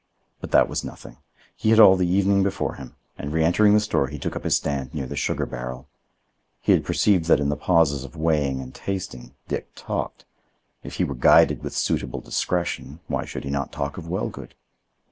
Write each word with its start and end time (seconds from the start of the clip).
But 0.39 0.49
that 0.49 0.67
was 0.67 0.83
nothing. 0.83 1.17
He 1.55 1.69
had 1.69 1.79
all 1.79 1.95
the 1.95 2.07
evening 2.11 2.41
before 2.41 2.73
him, 2.73 2.95
and 3.19 3.31
reentering 3.31 3.75
the 3.75 3.79
store, 3.79 4.07
he 4.07 4.17
took 4.17 4.35
up 4.35 4.43
his 4.45 4.55
stand 4.55 4.95
near 4.95 5.05
the 5.05 5.15
sugar 5.15 5.45
barrel. 5.45 5.87
He 6.59 6.71
had 6.71 6.83
perceived 6.83 7.25
that 7.25 7.39
in 7.39 7.49
the 7.49 7.55
pauses 7.55 8.03
of 8.03 8.15
weighing 8.15 8.61
and 8.61 8.73
tasting, 8.73 9.35
Dick 9.47 9.69
talked; 9.75 10.25
if 10.81 10.95
he 10.95 11.03
were 11.03 11.13
guided 11.13 11.61
with 11.63 11.77
suitable 11.77 12.19
discretion, 12.19 12.99
why 13.05 13.25
should 13.25 13.43
he 13.43 13.51
not 13.51 13.71
talk 13.71 13.95
of 13.99 14.07
Wellgood? 14.07 14.55